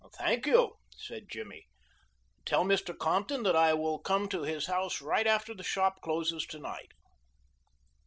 "Thank 0.17 0.47
you," 0.47 0.77
said 0.97 1.29
Jimmy. 1.29 1.67
"Tell 2.43 2.65
Mr. 2.65 2.97
Compton 2.97 3.43
that 3.43 3.55
I 3.55 3.75
will 3.75 3.99
come 3.99 4.27
to 4.29 4.39
the 4.39 4.61
house 4.65 4.99
right 4.99 5.27
after 5.27 5.53
the 5.53 5.61
shop 5.63 6.01
closes 6.01 6.43
to 6.47 6.57
night." 6.57 6.89